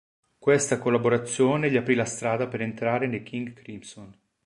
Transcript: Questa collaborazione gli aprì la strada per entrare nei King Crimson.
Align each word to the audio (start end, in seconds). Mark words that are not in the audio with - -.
Questa 0.39 0.79
collaborazione 0.79 1.69
gli 1.69 1.77
aprì 1.77 1.93
la 1.93 2.05
strada 2.05 2.47
per 2.47 2.61
entrare 2.61 3.05
nei 3.05 3.21
King 3.21 3.53
Crimson. 3.53 4.11